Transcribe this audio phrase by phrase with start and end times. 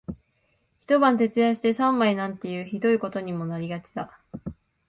[0.81, 4.19] 一晩徹夜して三枚なんていう酷いことにもなりがちだ